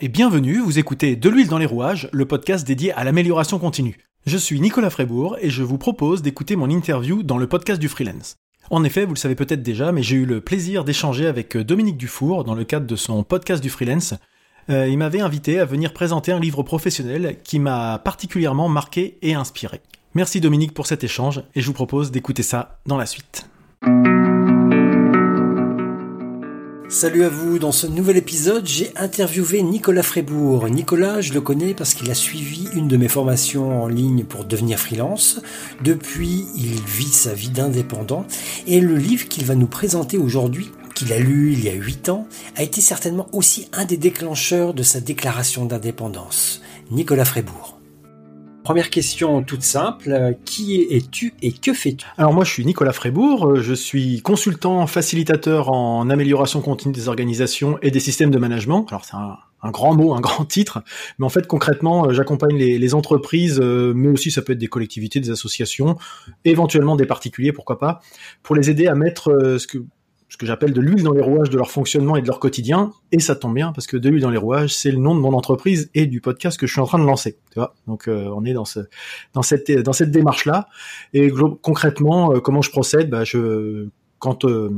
[0.00, 3.98] Et bienvenue, vous écoutez De l'huile dans les rouages, le podcast dédié à l'amélioration continue.
[4.26, 7.88] Je suis Nicolas Frébourg et je vous propose d'écouter mon interview dans le podcast du
[7.88, 8.36] freelance.
[8.70, 11.98] En effet, vous le savez peut-être déjà, mais j'ai eu le plaisir d'échanger avec Dominique
[11.98, 14.14] Dufour dans le cadre de son podcast du freelance.
[14.70, 19.34] Euh, il m'avait invité à venir présenter un livre professionnel qui m'a particulièrement marqué et
[19.34, 19.80] inspiré.
[20.14, 23.48] Merci Dominique pour cet échange et je vous propose d'écouter ça dans la suite.
[26.94, 30.68] Salut à vous, dans ce nouvel épisode, j'ai interviewé Nicolas Frébourg.
[30.68, 34.44] Nicolas, je le connais parce qu'il a suivi une de mes formations en ligne pour
[34.44, 35.40] devenir freelance.
[35.82, 38.24] Depuis, il vit sa vie d'indépendant
[38.68, 42.10] et le livre qu'il va nous présenter aujourd'hui, qu'il a lu il y a 8
[42.10, 46.62] ans, a été certainement aussi un des déclencheurs de sa déclaration d'indépendance.
[46.92, 47.80] Nicolas Frébourg.
[48.64, 52.06] Première question toute simple, qui es-tu et que fais-tu?
[52.16, 57.78] Alors moi je suis Nicolas Frébourg, je suis consultant facilitateur en amélioration continue des organisations
[57.82, 58.86] et des systèmes de management.
[58.88, 60.82] Alors c'est un, grand mot, un grand titre,
[61.18, 64.68] mais en fait concrètement j'accompagne les, les, entreprises, euh, mais aussi ça peut être des
[64.68, 65.98] collectivités, des associations,
[66.46, 68.00] éventuellement des particuliers, pourquoi pas,
[68.42, 69.84] pour les aider à mettre euh, ce que
[70.34, 72.90] ce que j'appelle de l'huile dans les rouages de leur fonctionnement et de leur quotidien.
[73.12, 75.20] Et ça tombe bien parce que de l'huile dans les rouages, c'est le nom de
[75.20, 77.38] mon entreprise et du podcast que je suis en train de lancer.
[77.86, 78.80] Donc euh, on est dans ce
[79.32, 80.66] dans cette dans cette démarche là.
[81.12, 81.30] Et
[81.62, 83.10] concrètement, euh, comment je procède?
[83.10, 83.86] Bah, je
[84.18, 84.70] quand euh,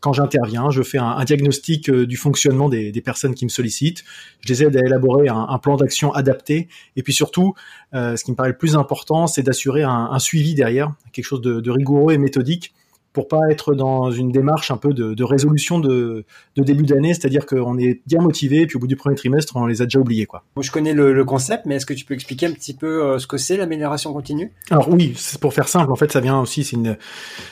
[0.00, 4.02] quand j'interviens, je fais un, diagnostic du fonctionnement des, personnes qui me sollicitent.
[4.40, 6.66] Je les aide à élaborer un, plan d'action adapté.
[6.96, 7.54] Et puis surtout,
[7.92, 11.70] ce qui me paraît le plus important, c'est d'assurer un, suivi derrière, quelque chose de
[11.70, 12.74] rigoureux et méthodique
[13.14, 16.26] pour pas être dans une démarche un peu de, de résolution de,
[16.56, 19.66] de début d'année, c'est-à-dire qu'on est bien motivé, puis au bout du premier trimestre, on
[19.66, 20.26] les a déjà oubliés.
[20.26, 20.42] Quoi.
[20.60, 23.18] Je connais le, le concept, mais est-ce que tu peux expliquer un petit peu euh,
[23.18, 24.52] ce que c'est l'amélioration continue?
[24.70, 26.98] Alors oui, pour faire simple, en fait, ça vient aussi, c'est une,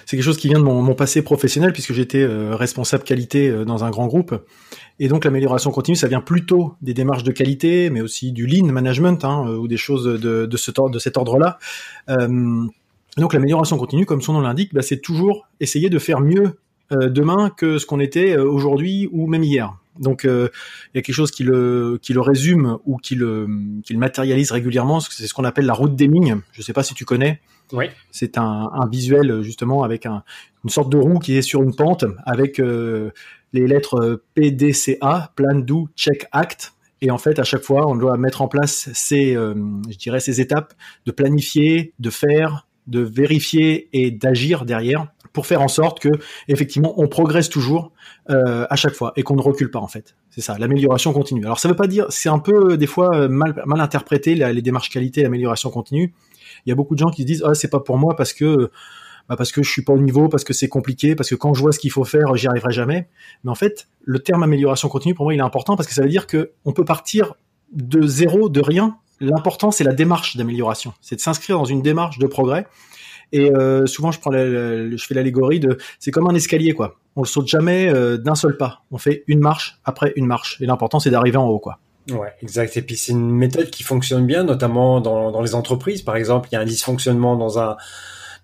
[0.04, 3.48] c'est quelque chose qui vient de mon, mon passé professionnel, puisque j'étais euh, responsable qualité
[3.48, 4.34] euh, dans un grand groupe.
[4.98, 8.66] Et donc l'amélioration continue, ça vient plutôt des démarches de qualité, mais aussi du lean
[8.66, 11.58] management hein, ou des choses de, de, ce, de cet ordre-là.
[12.10, 12.66] Euh,
[13.16, 16.56] donc l'amélioration continue, comme son nom l'indique, bah, c'est toujours essayer de faire mieux
[16.92, 19.74] euh, demain que ce qu'on était euh, aujourd'hui ou même hier.
[19.98, 20.48] Donc euh,
[20.92, 23.46] il y a quelque chose qui le qui le résume ou qui le
[23.84, 25.00] qui le matérialise régulièrement.
[25.00, 26.40] C'est ce qu'on appelle la route d'Eming.
[26.52, 27.40] Je ne sais pas si tu connais.
[27.72, 27.86] Oui.
[28.10, 30.24] C'est un, un, visuel justement avec un,
[30.64, 35.88] une sorte de roue qui est sur une pente avec les lettres PDCA, Plan, Do,
[35.96, 36.74] Check, Act.
[37.00, 40.42] Et en fait, à chaque fois, on doit mettre en place ces, je dirais, ces
[40.42, 40.74] étapes
[41.06, 46.08] de planifier, de faire, de vérifier et d'agir derrière pour faire en sorte que
[46.48, 47.92] effectivement on progresse toujours
[48.30, 50.14] euh, à chaque fois et qu'on ne recule pas en fait.
[50.30, 51.44] C'est ça, l'amélioration continue.
[51.44, 54.90] Alors ça veut pas dire, c'est un peu des fois mal, mal interprété les démarches
[54.90, 56.12] qualité, l'amélioration continue.
[56.66, 58.32] Il y a beaucoup de gens qui se disent ah c'est pas pour moi parce
[58.32, 58.70] que
[59.28, 61.54] bah parce que je suis pas au niveau, parce que c'est compliqué, parce que quand
[61.54, 63.08] je vois ce qu'il faut faire, j'y arriverai jamais.
[63.44, 66.02] Mais en fait, le terme amélioration continue pour moi il est important parce que ça
[66.02, 67.34] veut dire que on peut partir
[67.72, 72.18] de zéro, de rien, l'important c'est la démarche d'amélioration, c'est de s'inscrire dans une démarche
[72.18, 72.66] de progrès.
[73.34, 76.96] Et euh, souvent je fais l'allégorie de, c'est comme un escalier quoi.
[77.16, 78.82] On le saute jamais euh, d'un seul pas.
[78.90, 80.60] On fait une marche après une marche.
[80.60, 81.78] Et l'important c'est d'arriver en haut quoi.
[82.10, 82.76] Ouais, exact.
[82.76, 86.02] Et puis c'est une méthode qui fonctionne bien, notamment dans, les entreprises.
[86.02, 87.76] Par exemple, il y a un dysfonctionnement dans un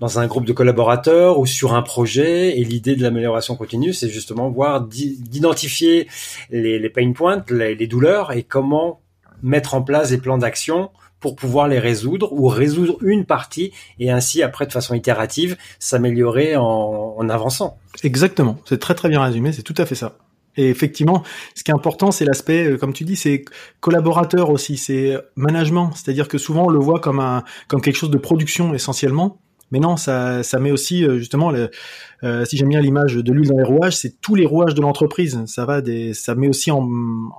[0.01, 2.57] dans un groupe de collaborateurs ou sur un projet.
[2.57, 6.07] Et l'idée de l'amélioration continue, c'est justement voir d'identifier
[6.51, 9.01] les, pain points, les douleurs et comment
[9.43, 10.91] mettre en place des plans d'action
[11.21, 16.57] pour pouvoir les résoudre ou résoudre une partie et ainsi après de façon itérative s'améliorer
[16.57, 16.65] en,
[17.17, 17.79] en avançant.
[18.05, 20.17] Exactement, c'est très très bien résumé, c'est tout à fait ça.
[20.57, 21.23] Et effectivement,
[21.55, 23.45] ce qui est important, c'est l'aspect, euh, comme tu dis, c'est
[23.81, 25.93] collaborateur aussi, c'est management.
[25.95, 29.39] C'est-à-dire que souvent on le voit comme un, comme quelque chose de production essentiellement.
[29.71, 31.71] Mais non, ça, ça met aussi euh, justement, le,
[32.25, 34.81] euh, si j'aime bien l'image de l'huile dans les rouages, c'est tous les rouages de
[34.81, 35.43] l'entreprise.
[35.47, 36.89] Ça va des, ça met aussi en,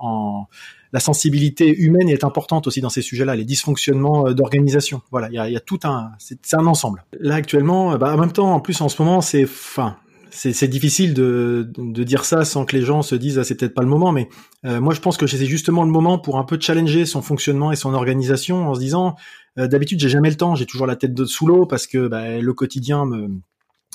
[0.00, 0.46] en
[0.92, 5.02] la sensibilité humaine est importante aussi dans ces sujets-là, les dysfonctionnements euh, d'organisation.
[5.10, 7.04] Voilà, il y a, y a, tout un, c'est un ensemble.
[7.18, 9.96] Là actuellement, bah, en même temps, en plus en ce moment, c'est, enfin,
[10.30, 13.74] c'est difficile de, de, dire ça sans que les gens se disent ah, c'est peut-être
[13.74, 14.28] pas le moment, mais
[14.64, 17.72] euh, moi je pense que c'est justement le moment pour un peu challenger son fonctionnement
[17.72, 19.16] et son organisation en se disant
[19.58, 22.08] euh, d'habitude j'ai jamais le temps, j'ai toujours la tête de sous l'eau parce que
[22.08, 23.28] bah, le quotidien me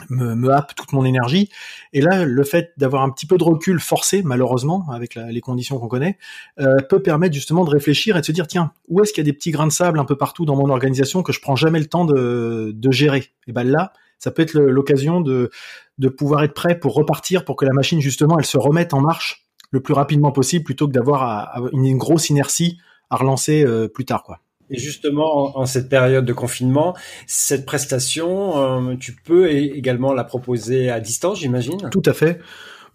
[0.10, 1.50] me, me happe toute mon énergie.
[1.94, 5.80] Et là, le fait d'avoir un petit peu de recul forcé, malheureusement, avec les conditions
[5.80, 6.18] qu'on connaît,
[6.60, 9.28] euh, peut permettre justement de réfléchir et de se dire, tiens, où est-ce qu'il y
[9.28, 11.56] a des petits grains de sable un peu partout dans mon organisation que je prends
[11.56, 13.32] jamais le temps de, de gérer?
[13.48, 15.50] Et ben là, ça peut être l'occasion de,
[15.98, 19.02] de pouvoir être prêt pour repartir, pour que la machine, justement, elle se remette en
[19.02, 22.78] marche le plus rapidement possible, plutôt que d'avoir une, grosse inertie
[23.10, 24.40] à relancer euh, plus tard, quoi.
[24.70, 26.96] Et justement, en, cette période de confinement,
[27.28, 31.90] cette prestation, euh, tu peux également la proposer à distance, j'imagine?
[31.92, 32.40] Tout à fait.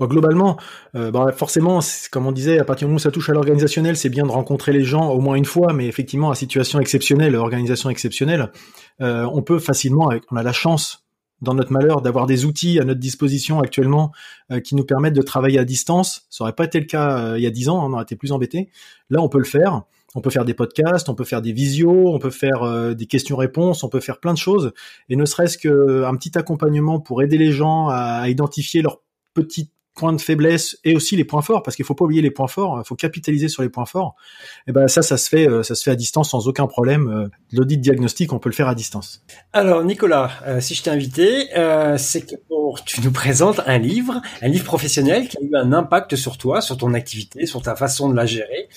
[0.01, 0.57] Bon, globalement,
[0.97, 1.81] euh, bah, forcément,
[2.11, 4.31] comme on disait, à partir du moment où ça touche à l'organisationnel, c'est bien de
[4.31, 8.51] rencontrer les gens au moins une fois, mais effectivement, à situation exceptionnelle, organisation exceptionnelle,
[9.01, 11.05] euh, on peut facilement, on a la chance
[11.43, 14.13] dans notre malheur d'avoir des outils à notre disposition actuellement
[14.51, 16.27] euh, qui nous permettent de travailler à distance.
[16.31, 18.03] Ça aurait pas été le cas euh, il y a dix ans, hein, on aurait
[18.03, 18.71] été plus embêté.
[19.09, 19.83] Là, on peut le faire.
[20.17, 23.07] On peut faire des podcasts, on peut faire des visios, on peut faire euh, des
[23.07, 24.73] questions-réponses, on peut faire plein de choses.
[25.09, 29.03] Et ne serait-ce qu'un petit accompagnement pour aider les gens à, identifier leurs
[29.35, 32.31] petites points de faiblesse et aussi les points forts parce qu'il faut pas oublier les
[32.31, 34.15] points forts il faut capitaliser sur les points forts.
[34.67, 37.79] Et ben ça ça se fait ça se fait à distance sans aucun problème l'audit
[37.79, 39.23] diagnostic on peut le faire à distance.
[39.53, 43.79] Alors Nicolas euh, si je t'ai invité euh, c'est que pour tu nous présentes un
[43.79, 47.63] livre un livre professionnel qui a eu un impact sur toi sur ton activité sur
[47.63, 48.69] ta façon de la gérer.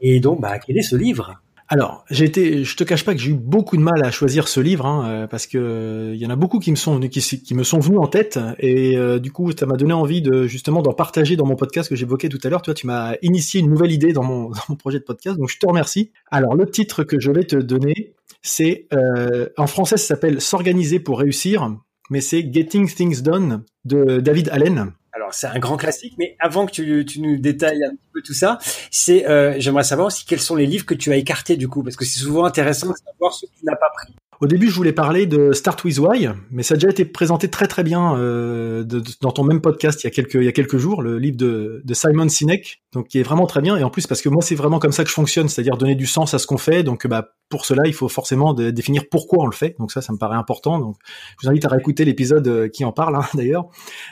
[0.00, 1.43] Et donc bah quel est ce livre?
[1.68, 4.48] Alors, j'ai été, je te cache pas que j'ai eu beaucoup de mal à choisir
[4.48, 7.20] ce livre hein, euh, parce que il y en a beaucoup qui me sont qui,
[7.20, 10.46] qui me sont venus en tête et euh, du coup, ça m'a donné envie de
[10.46, 12.60] justement d'en partager dans mon podcast que j'évoquais tout à l'heure.
[12.60, 15.66] Toi, tu m'as initié une nouvelle idée dans mon, projet de podcast, donc je te
[15.66, 16.12] remercie.
[16.30, 21.00] Alors, le titre que je vais te donner, c'est euh, en français, ça s'appelle S'organiser
[21.00, 21.74] pour réussir,
[22.10, 26.66] mais c'est Getting Things Done de David Allen alors c'est un grand classique, mais avant
[26.66, 28.58] que tu, tu, nous détailles un petit peu tout ça,
[28.90, 31.82] c'est euh, j'aimerais savoir aussi quels sont les livres que tu as écartés du coup,
[31.82, 34.14] parce que c'est souvent intéressant de savoir ce que tu n'as pas pris.
[34.40, 37.48] Au début, je voulais parler de Start with Why, mais ça a déjà été présenté
[37.48, 38.84] très très bien euh,
[39.20, 43.08] dans ton même podcast il y a quelques jours, le livre de, Simon Sinek, donc
[43.08, 43.76] qui est vraiment très bien.
[43.76, 45.94] Et en plus parce que moi c'est vraiment comme ça que je fonctionne, c'est-à-dire donner
[45.94, 46.82] du sens à ce qu'on fait.
[46.82, 49.76] Donc bah pour cela, il faut forcément définir pourquoi on le fait.
[49.78, 50.78] Donc ça, ça me paraît important.
[50.78, 50.96] Donc
[51.40, 53.68] je vous invite à réécouter l'épisode euh, qui en parle hein, d'ailleurs.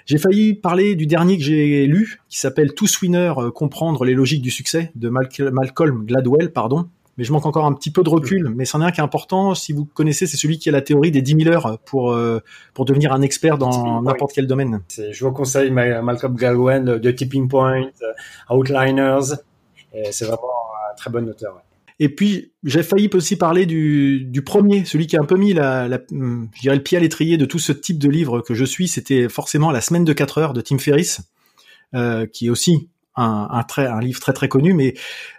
[0.07, 4.15] J'ai failli parler du dernier que j'ai lu, qui s'appelle Tous Winners, euh, comprendre les
[4.15, 6.89] logiques du succès de Malcolm Gladwell, pardon
[7.19, 8.51] mais je manque encore un petit peu de recul.
[8.55, 9.55] Mais c'en est un qui est important.
[9.55, 12.41] Si vous connaissez, c'est celui qui a la théorie des 10 000 heures pour euh,
[12.75, 14.81] pour devenir un expert dans n'importe quel domaine.
[14.97, 19.37] Je vous conseille Malcolm Gladwell de Tipping Point, euh, Outliners.
[20.11, 20.49] C'est vraiment
[20.91, 21.63] un très bon auteur.
[21.99, 25.53] Et puis, j'ai failli aussi parler du, du, premier, celui qui a un peu mis
[25.53, 28.55] la, la, je dirais le pied à l'étrier de tout ce type de livre que
[28.55, 28.89] je suis.
[28.89, 31.21] C'était forcément La semaine de 4 heures de Tim Ferriss,
[31.95, 34.95] euh, qui est aussi un, un, très, un livre très très connu, mais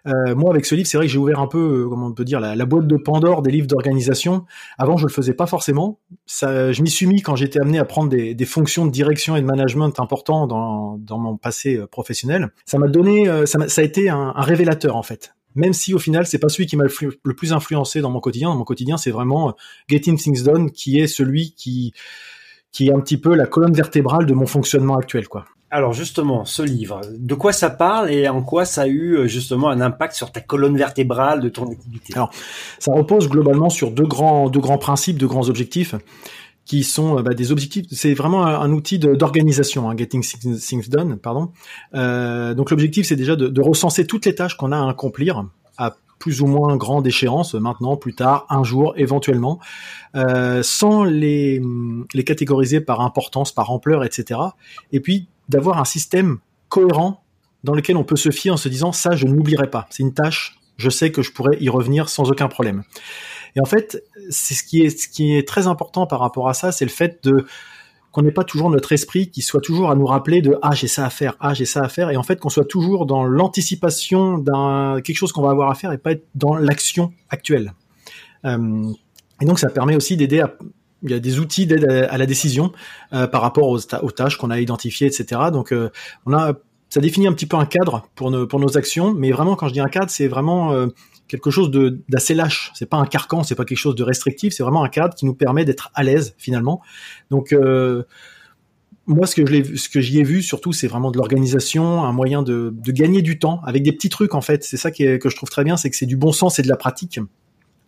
[0.07, 2.13] euh, moi avec ce livre, c'est vrai que j'ai ouvert un peu, euh, comment on
[2.13, 4.45] peut dire, la, boîte de Pandore des livres d'organisation.
[4.77, 5.99] Avant, je le faisais pas forcément.
[6.25, 9.35] Ça, je m'y suis mis quand j'étais amené à prendre des, des, fonctions de direction
[9.35, 12.51] et de management importants dans, dans mon passé euh, professionnel.
[12.65, 15.35] Ça m'a donné, euh, ça, a, ça a été un, un, révélateur en fait.
[15.55, 18.49] Même si au final, c'est pas celui qui m'a le plus influencé dans mon quotidien.
[18.49, 19.55] Dans mon quotidien, c'est vraiment
[19.87, 21.93] Getting Things Done qui est celui qui
[22.71, 25.45] qui est un petit peu la colonne vertébrale de mon fonctionnement actuel, quoi.
[25.73, 29.25] Alors justement, ce livre, de quoi ça parle et en quoi ça a eu euh,
[29.25, 32.13] justement un impact sur ta colonne vertébrale de ton activité?
[32.13, 32.29] Alors,
[32.77, 35.95] ça repose globalement sur deux grands, deux grands principes, deux grands objectifs
[36.65, 37.87] qui sont euh, bah, des objectifs.
[37.91, 41.49] C'est vraiment un, outil d'organisation, hein, Getting Things Done, pardon.
[41.95, 45.43] Euh, donc l'objectif, c'est déjà de, recenser toutes les tâches qu'on a à accomplir
[45.79, 49.59] à plus ou moins grande échéance, maintenant, plus tard, un jour, éventuellement,
[50.61, 51.61] sans les,
[52.13, 54.39] les catégoriser par importance, par ampleur, etc.
[54.93, 57.23] Et puis d'avoir un système cohérent
[57.63, 59.87] dans lequel on peut se fier en se disant ça, je n'oublierai pas.
[59.89, 62.83] C'est une tâche, je sais que je pourrais y revenir sans aucun problème.
[63.55, 66.53] Et en fait, c'est ce qui est ce qui est très important par rapport à
[66.53, 67.45] ça, c'est le fait de
[68.11, 70.87] qu'on n'ait pas toujours notre esprit qui soit toujours à nous rappeler de ah j'ai
[70.87, 73.23] ça à faire, ah j'ai ça à faire, et en fait qu'on soit toujours dans
[73.23, 77.73] l'anticipation d'un quelque chose qu'on va avoir à faire et pas être dans l'action actuelle.
[78.45, 78.91] Euh,
[79.41, 80.55] et donc ça permet aussi d'aider à
[81.03, 82.71] il y a des outils d'aide à, la décision
[83.13, 85.41] euh, par rapport aux, tâches qu'on a identifiées, etc.
[85.51, 85.89] Donc, euh,
[86.25, 86.53] on a,
[86.89, 89.67] ça définit un petit peu un cadre pour nos, pour nos actions, mais vraiment, quand
[89.67, 90.87] je dis un cadre, c'est vraiment euh,
[91.27, 91.71] quelque chose
[92.07, 92.71] d'assez lâche.
[92.73, 95.25] C'est pas un carcan, c'est pas quelque chose de restrictif, c'est vraiment un cadre qui
[95.25, 96.81] nous permet d'être à l'aise finalement.
[97.31, 97.55] Donc,
[99.05, 99.35] moi, ce
[99.89, 103.37] que j'y ai vu surtout, c'est vraiment de l'organisation, un moyen de, de, gagner du
[103.37, 104.63] temps avec des petits trucs en fait.
[104.63, 106.61] C'est ça qui que je trouve très bien, c'est que c'est du bon sens et
[106.61, 107.19] de la pratique.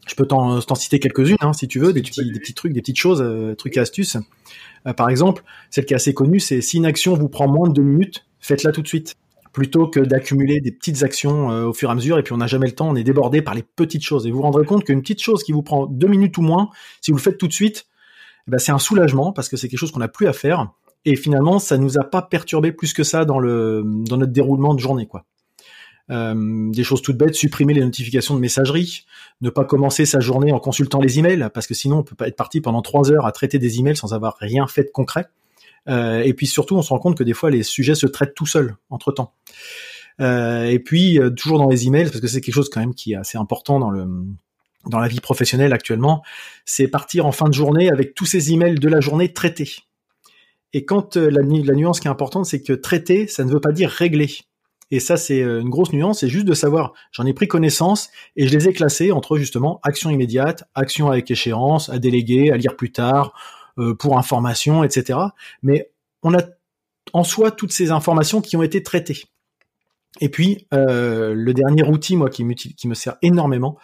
[0.05, 2.81] Je peux t'en citer quelques-unes, hein, si tu veux, des petits, des petits trucs, des
[2.81, 4.17] petites choses, euh, trucs et astuces.
[4.88, 7.67] Euh, par exemple, celle qui est assez connue, c'est si une action vous prend moins
[7.67, 9.15] de deux minutes, faites-la tout de suite,
[9.51, 12.38] plutôt que d'accumuler des petites actions euh, au fur et à mesure, et puis on
[12.38, 14.27] n'a jamais le temps, on est débordé par les petites choses.
[14.27, 16.69] Et vous vous rendrez compte qu'une petite chose qui vous prend deux minutes ou moins,
[17.01, 17.88] si vous le faites tout de suite,
[18.47, 20.71] eh ben c'est un soulagement parce que c'est quelque chose qu'on n'a plus à faire.
[21.05, 24.74] Et finalement, ça nous a pas perturbé plus que ça dans le dans notre déroulement
[24.74, 25.24] de journée, quoi.
[26.12, 29.05] Euh, des choses toutes bêtes, supprimer les notifications de messagerie,
[29.41, 32.27] ne pas commencer sa journée en consultant les emails, parce que sinon on peut pas
[32.27, 35.25] être parti pendant trois heures à traiter des emails sans avoir rien fait de concret.
[35.88, 38.35] Euh, et puis surtout, on se rend compte que des fois les sujets se traitent
[38.35, 39.33] tout seuls entre temps.
[40.21, 43.13] Euh, et puis toujours dans les emails, parce que c'est quelque chose quand même qui
[43.13, 44.07] est assez important dans le
[44.88, 46.21] dans la vie professionnelle actuellement,
[46.63, 49.77] c'est partir en fin de journée avec tous ces emails de la journée traités.
[50.74, 53.71] Et quand la, la nuance qui est importante, c'est que traiter, ça ne veut pas
[53.71, 54.29] dire régler.
[54.92, 56.20] Et ça, c'est une grosse nuance.
[56.20, 59.80] C'est juste de savoir, j'en ai pris connaissance et je les ai classés entre justement
[59.84, 63.34] action immédiate, action avec échéance, à déléguer, à lire plus tard,
[64.00, 65.20] pour information, etc.
[65.63, 65.89] Mais
[66.22, 66.42] on a
[67.13, 69.24] en soi toutes ces informations qui ont été traitées.
[70.22, 73.77] Et puis, euh, le dernier outil, moi, qui, me sert énormément,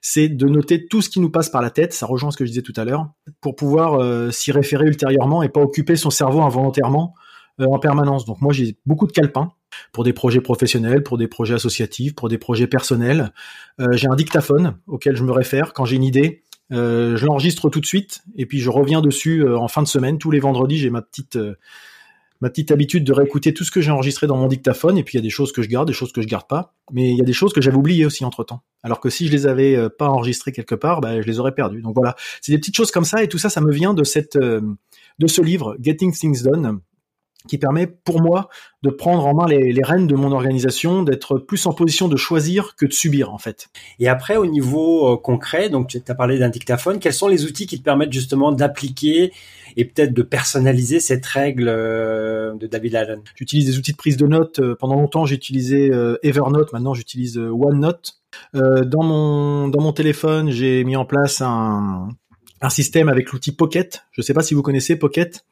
[0.00, 2.44] c'est de noter tout ce qui nous passe par la tête, ça rejoint ce que
[2.44, 6.10] je disais tout à l'heure, pour pouvoir euh, s'y référer ultérieurement et pas occuper son
[6.10, 7.14] cerveau involontairement
[7.60, 8.24] euh, en permanence.
[8.24, 9.52] Donc moi, j'ai beaucoup de calepins
[9.92, 13.32] pour des projets professionnels, pour des projets associatifs, pour des projets personnels.
[13.92, 16.42] j'ai un dictaphone auquel je me réfère quand j'ai une idée.
[16.70, 20.18] je l'enregistre tout de suite et puis je reviens dessus en fin de semaine.
[20.18, 21.38] Tous les vendredis, j'ai ma petite
[22.40, 25.14] ma petite habitude de réécouter tout ce que j'ai enregistré dans mon dictaphone, et puis
[25.14, 27.10] il y a des choses que je garde, des choses que je garde pas, mais
[27.10, 28.62] il y a des choses que j'avais oubliées aussi entre temps.
[28.82, 31.54] Alors que si je les avais euh, pas enregistrées quelque part, bah, je les aurais
[31.54, 31.82] perdues.
[31.82, 34.04] Donc voilà, c'est des petites choses comme ça, et tout ça, ça me vient de
[34.04, 34.60] cette, euh,
[35.18, 36.80] de ce livre, Getting Things Done,
[37.46, 38.48] qui permet pour moi
[38.82, 42.16] de prendre en main les, les rênes de mon organisation, d'être plus en position de
[42.16, 43.68] choisir que de subir en fait.
[43.98, 47.44] Et après au niveau euh, concret, donc tu as parlé d'un dictaphone, quels sont les
[47.44, 49.32] outils qui te permettent justement d'appliquer
[49.76, 53.20] et peut-être de personnaliser cette règle euh, de David Allen?
[53.36, 54.58] J'utilise des outils de prise de notes.
[54.58, 55.90] Euh, pendant longtemps, j'ai utilisé
[56.22, 56.72] Evernote.
[56.72, 58.20] Maintenant, j'utilise OneNote.
[58.54, 62.08] dans mon dans mon téléphone, j'ai mis en place un
[62.60, 64.04] un système avec l'outil Pocket.
[64.10, 65.44] Je ne sais pas si vous connaissez Pocket.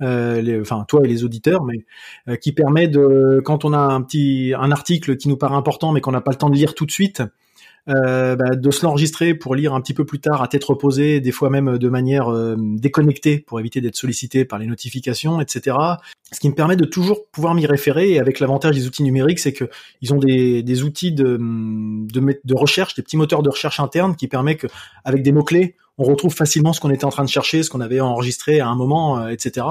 [0.00, 1.84] Euh, les, enfin toi et les auditeurs, mais
[2.28, 5.90] euh, qui permet de, quand on a un petit un article qui nous paraît important
[5.90, 7.20] mais qu'on n'a pas le temps de lire tout de suite,
[7.88, 11.20] euh, bah, de se l'enregistrer pour lire un petit peu plus tard à tête reposée,
[11.20, 15.76] des fois même de manière euh, déconnectée pour éviter d'être sollicité par les notifications, etc.
[16.30, 18.12] Ce qui me permet de toujours pouvoir m'y référer.
[18.12, 19.64] Et avec l'avantage des outils numériques, c'est que
[20.02, 24.16] ils ont des, des outils de, de, de recherche, des petits moteurs de recherche internes
[24.16, 24.66] qui permettent que,
[25.04, 27.70] avec des mots clés, on retrouve facilement ce qu'on était en train de chercher, ce
[27.70, 29.66] qu'on avait enregistré à un moment, euh, etc.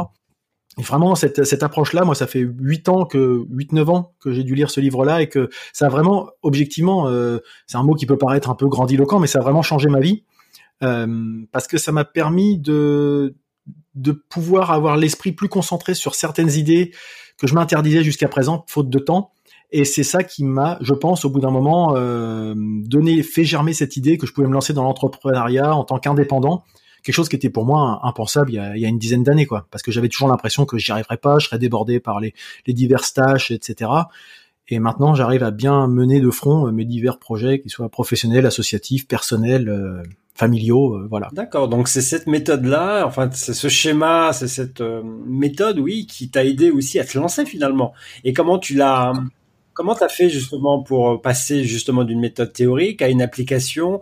[0.78, 4.44] Et vraiment, cette, cette approche-là, moi, ça fait 8 ans que, 8-9 ans que j'ai
[4.44, 8.06] dû lire ce livre-là et que ça a vraiment, objectivement, euh, c'est un mot qui
[8.06, 10.24] peut paraître un peu grandiloquent, mais ça a vraiment changé ma vie.
[10.84, 13.36] Euh, parce que ça m'a permis de,
[13.96, 16.92] de pouvoir avoir l'esprit plus concentré sur certaines idées
[17.40, 19.32] que je m'interdisais jusqu'à présent, faute de temps.
[19.72, 23.74] Et c'est ça qui m'a, je pense, au bout d'un moment, euh, donné, fait germer
[23.74, 26.64] cette idée que je pouvais me lancer dans l'entrepreneuriat en tant qu'indépendant
[27.04, 29.24] quelque chose qui était pour moi impensable il y a, il y a une dizaine
[29.24, 29.66] d'années, quoi.
[29.72, 32.34] Parce que j'avais toujours l'impression que j'y arriverais pas, je serais débordé par les,
[32.66, 33.90] les diverses tâches, etc.
[34.70, 38.46] Et maintenant, j'arrive à bien mener de front euh, mes divers projets, qu'ils soient professionnels,
[38.46, 40.04] associatifs, personnels, euh,
[40.36, 41.30] familiaux, euh, voilà.
[41.32, 41.70] D'accord.
[41.70, 44.84] Donc c'est cette méthode-là, enfin c'est ce schéma, c'est cette
[45.26, 47.94] méthode, oui, qui t'a aidé aussi à te lancer finalement.
[48.26, 49.14] Et comment tu l'as,
[49.78, 54.02] comment t'as fait justement pour passer justement d'une méthode théorique à une application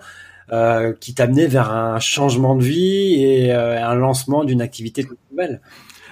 [0.53, 5.60] euh, qui t'amenait vers un changement de vie et euh, un lancement d'une activité nouvelle?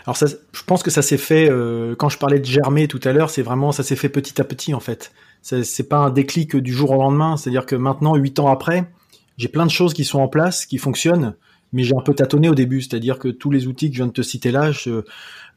[0.05, 3.13] Alors je pense que ça s'est fait euh, quand je parlais de germer tout à
[3.13, 5.13] l'heure, c'est vraiment ça s'est fait petit à petit en fait.
[5.41, 8.85] C'est pas un déclic du jour au lendemain, c'est-à-dire que maintenant, huit ans après,
[9.37, 11.35] j'ai plein de choses qui sont en place, qui fonctionnent,
[11.73, 14.07] mais j'ai un peu tâtonné au début, c'est-à-dire que tous les outils que je viens
[14.07, 14.71] de te citer là,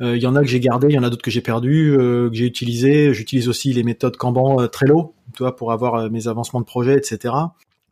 [0.01, 1.95] il y en a que j'ai gardé, il y en a d'autres que j'ai perdu,
[1.97, 3.15] que j'ai utilisé.
[3.15, 7.35] J'utilise aussi les méthodes Kanban, Trello, tu vois, pour avoir mes avancements de projet, etc.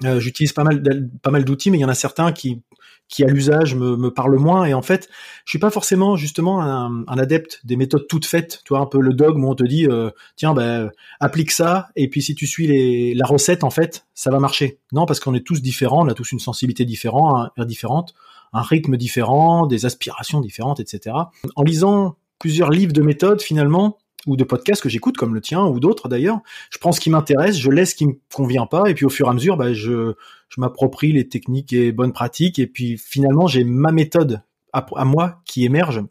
[0.04, 0.82] Euh, j'utilise pas mal
[1.22, 2.62] pas mal d'outils, mais il y en a certains qui
[3.08, 4.64] qui à l'usage me, me parlent moins.
[4.64, 5.08] Et en fait,
[5.44, 8.62] je suis pas forcément justement un, un adepte des méthodes toutes faites.
[8.64, 11.88] Tu vois un peu le dogme où on te dit euh, tiens ben applique ça
[11.96, 14.78] et puis si tu suis les, la recette en fait ça va marcher.
[14.92, 18.14] Non parce qu'on est tous différents, on a tous une sensibilité différente, différente,
[18.52, 21.16] un rythme différent, des aspirations différentes, etc.
[21.56, 25.64] En lisant plusieurs livres de méthodes finalement ou de podcasts que j'écoute comme le tien
[25.64, 26.40] ou d'autres d'ailleurs.
[26.70, 29.10] Je prends ce qui m'intéresse, je laisse ce qui me convient pas et puis au
[29.10, 30.14] fur et à mesure, bah, je,
[30.48, 35.40] je m'approprie les techniques et bonnes pratiques et puis finalement j'ai ma méthode à, moi
[35.44, 36.02] qui émerge.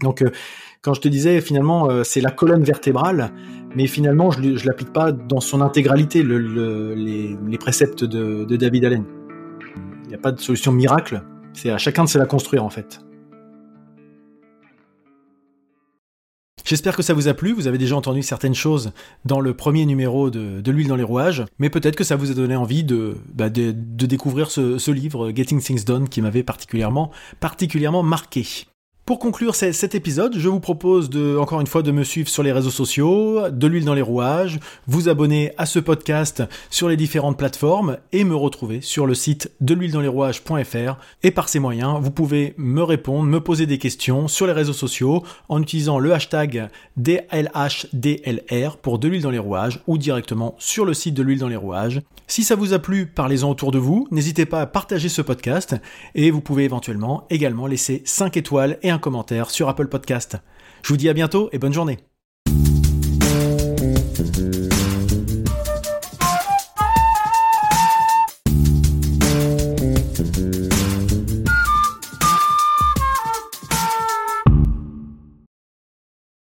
[0.00, 0.30] Donc euh,
[0.82, 3.32] quand je te disais finalement euh, c'est la colonne vertébrale,
[3.74, 8.56] mais finalement je, je l'applique pas dans son intégralité le, les, les, préceptes de, de
[8.56, 9.04] David Allen.
[10.04, 11.22] Il n'y a pas de solution miracle.
[11.54, 13.00] C'est à chacun de se la construire en fait.
[16.64, 18.92] J'espère que ça vous a plu, vous avez déjà entendu certaines choses
[19.24, 22.34] dans le premier numéro de, l'huile dans les rouages, mais peut-être que ça vous a
[22.34, 27.10] donné envie de, bah, de, découvrir ce, ce, livre, Getting Things Done, qui m'avait particulièrement,
[27.40, 28.66] particulièrement marqué.
[29.04, 32.44] Pour conclure cet épisode, je vous propose de, encore une fois de me suivre sur
[32.44, 36.96] les réseaux sociaux, de l'huile dans les rouages, vous abonner à ce podcast sur les
[36.96, 40.98] différentes plateformes et me retrouver sur le site de l'huile dans les rouages.fr.
[41.24, 44.72] Et par ces moyens, vous pouvez me répondre, me poser des questions sur les réseaux
[44.72, 50.84] sociaux en utilisant le hashtag DLHDLR pour de l'huile dans les rouages ou directement sur
[50.84, 52.02] le site de l'huile dans les rouages.
[52.28, 55.74] Si ça vous a plu, parlez-en autour de vous, n'hésitez pas à partager ce podcast
[56.14, 60.36] et vous pouvez éventuellement également laisser 5 étoiles et un commentaire sur Apple Podcast.
[60.82, 62.11] Je vous dis à bientôt et bonne journée.